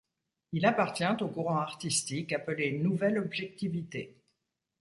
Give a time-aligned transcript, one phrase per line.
[0.51, 4.17] Il appartient au courant artistique appelé Nouvelle Objectivité.